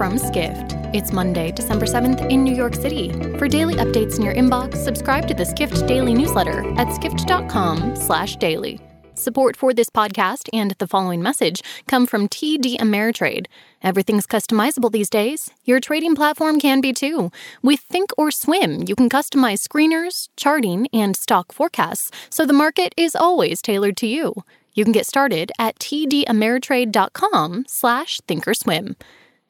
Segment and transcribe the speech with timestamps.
[0.00, 0.76] from Skift.
[0.94, 3.12] It's Monday, December 7th in New York City.
[3.36, 8.80] For daily updates in your inbox, subscribe to the Skift Daily newsletter at skift.com/daily.
[9.14, 13.44] Support for this podcast and the following message come from TD Ameritrade.
[13.82, 15.50] Everything's customizable these days.
[15.66, 17.30] Your trading platform can be too.
[17.62, 22.94] With Think or Swim, you can customize screeners, charting, and stock forecasts, so the market
[22.96, 24.32] is always tailored to you.
[24.72, 28.94] You can get started at tdameritrade.com slash thinkorswim.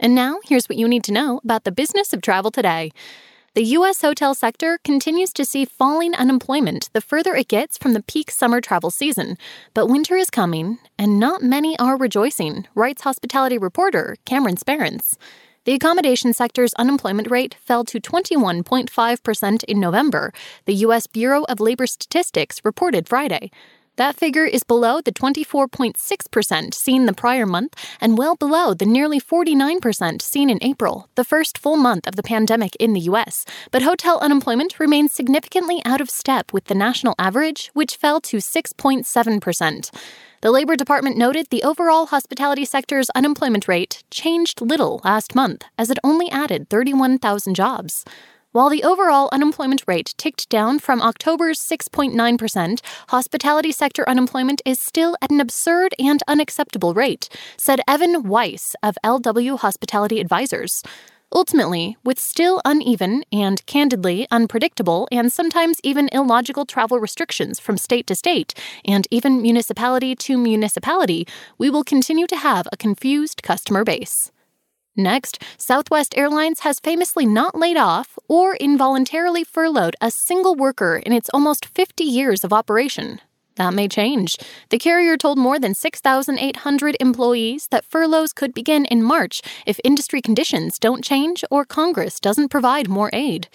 [0.03, 2.91] And now, here's what you need to know about the business of travel today.
[3.55, 4.01] The U.S.
[4.01, 8.63] hotel sector continues to see falling unemployment the further it gets from the peak summer
[8.63, 9.37] travel season.
[9.75, 15.19] But winter is coming, and not many are rejoicing, writes hospitality reporter Cameron Sperance.
[15.65, 20.33] The accommodation sector's unemployment rate fell to 21.5% in November,
[20.65, 21.07] the U.S.
[21.07, 23.51] Bureau of Labor Statistics reported Friday.
[23.97, 29.21] That figure is below the 24.6% seen the prior month and well below the nearly
[29.21, 33.45] 49% seen in April, the first full month of the pandemic in the US.
[33.71, 38.39] But hotel unemployment remains significantly out of step with the national average, which fell to
[38.39, 39.91] 6.7%.
[40.43, 45.91] The Labor Department noted the overall hospitality sector's unemployment rate changed little last month, as
[45.91, 48.07] it only added 31,000 jobs.
[48.53, 55.17] While the overall unemployment rate ticked down from October's 6.9%, hospitality sector unemployment is still
[55.23, 60.83] at an absurd and unacceptable rate, said Evan Weiss of LW Hospitality Advisors.
[61.33, 68.09] Ultimately, with still uneven and candidly unpredictable and sometimes even illogical travel restrictions from state
[68.09, 68.53] to state
[68.85, 71.25] and even municipality to municipality,
[71.57, 74.33] we will continue to have a confused customer base.
[75.03, 81.13] Next, Southwest Airlines has famously not laid off or involuntarily furloughed a single worker in
[81.13, 83.21] its almost 50 years of operation.
[83.57, 84.37] That may change.
[84.69, 90.21] The carrier told more than 6,800 employees that furloughs could begin in March if industry
[90.21, 93.49] conditions don't change or Congress doesn't provide more aid.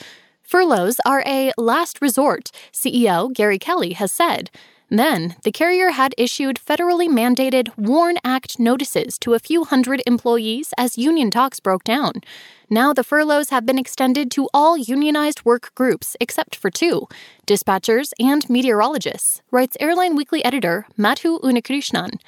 [0.43, 4.49] Furloughs are a last resort, CEO Gary Kelly has said.
[4.89, 10.73] Then, the carrier had issued federally mandated WARN Act notices to a few hundred employees
[10.77, 12.21] as union talks broke down.
[12.69, 17.07] Now, the furloughs have been extended to all unionized work groups except for two
[17.47, 22.19] dispatchers and meteorologists, writes Airline Weekly editor Madhu Unnikrishnan.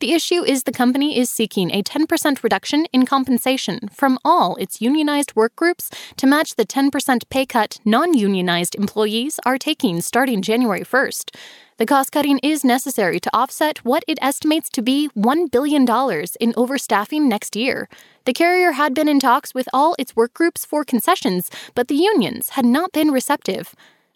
[0.00, 4.80] The issue is the company is seeking a 10% reduction in compensation from all its
[4.80, 10.42] unionized work groups to match the 10% pay cut non unionized employees are taking starting
[10.42, 11.36] January 1st.
[11.76, 16.52] The cost cutting is necessary to offset what it estimates to be $1 billion in
[16.54, 17.88] overstaffing next year.
[18.26, 21.96] The carrier had been in talks with all its work groups for concessions, but the
[21.96, 23.74] unions had not been receptive.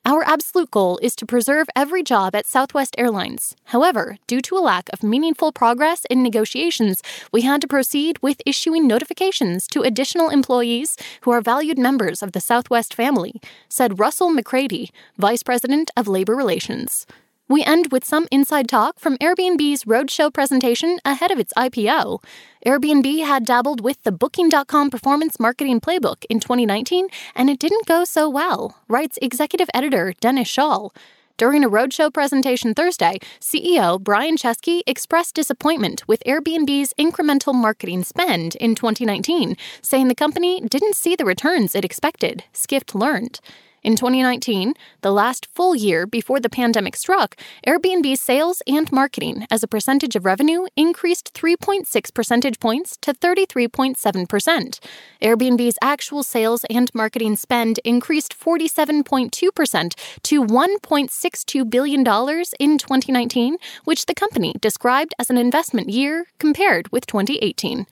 [0.08, 3.54] Our absolute goal is to preserve every job at Southwest Airlines.
[3.64, 8.40] However, due to a lack of meaningful progress in negotiations, we had to proceed with
[8.46, 13.38] issuing notifications to additional employees who are valued members of the Southwest family,
[13.68, 14.88] said Russell McCready,
[15.18, 17.06] Vice President of Labor Relations.
[17.50, 22.22] We end with some inside talk from Airbnb's roadshow presentation ahead of its IPO.
[22.66, 28.04] Airbnb had dabbled with the Booking.com performance marketing playbook in 2019, and it didn't go
[28.04, 30.90] so well, writes executive editor Dennis Schaal.
[31.38, 38.56] During a roadshow presentation Thursday, CEO Brian Chesky expressed disappointment with Airbnb's incremental marketing spend
[38.56, 43.40] in 2019, saying the company didn't see the returns it expected, Skift learned.
[43.82, 49.62] In 2019, the last full year before the pandemic struck, Airbnb's sales and marketing as
[49.62, 54.78] a percentage of revenue increased 3.6 percentage points to 33.7%.
[55.22, 64.14] Airbnb's actual sales and marketing spend increased 47.2% to $1.62 billion in 2019, which the
[64.14, 67.86] company described as an investment year compared with 2018.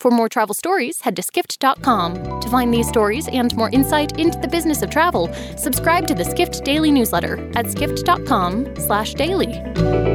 [0.00, 2.40] For more travel stories, head to skift.com.
[2.40, 6.24] To find these stories and more insight into the business of travel, subscribe to the
[6.24, 10.09] Skift Daily newsletter at skift.com/daily.